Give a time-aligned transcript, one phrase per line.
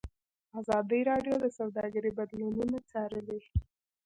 [0.59, 3.39] ازادي راډیو د سوداګري بدلونونه څارلي.